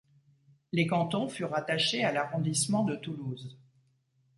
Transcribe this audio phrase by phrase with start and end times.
[0.71, 3.59] Les cantons furent rattachés à l'arrondissement de Toulouse.